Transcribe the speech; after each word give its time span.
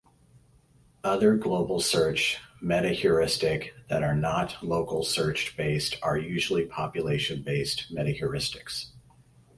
Other 1.03 1.35
global 1.37 1.79
search 1.79 2.39
metaheuristic 2.59 3.69
that 3.87 4.01
are 4.01 4.15
not 4.15 4.63
local 4.65 5.03
search-based 5.03 5.95
are 6.01 6.17
usually 6.17 6.65
population-based 6.65 7.93
metaheuristics. 7.93 8.93